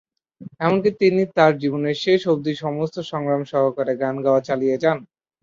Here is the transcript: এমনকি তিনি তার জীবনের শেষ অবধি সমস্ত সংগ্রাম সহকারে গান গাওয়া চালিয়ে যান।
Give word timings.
এমনকি 0.61 0.89
তিনি 1.01 1.21
তার 1.35 1.53
জীবনের 1.61 1.95
শেষ 2.03 2.21
অবধি 2.27 2.53
সমস্ত 2.63 2.95
সংগ্রাম 3.11 3.41
সহকারে 3.51 3.93
গান 4.01 4.15
গাওয়া 4.25 4.41
চালিয়ে 4.47 4.75
যান। 4.83 4.97